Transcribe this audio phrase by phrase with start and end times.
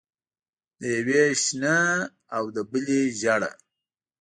[0.79, 1.77] د یوې شنه
[2.35, 3.51] او د بلې ژېړه.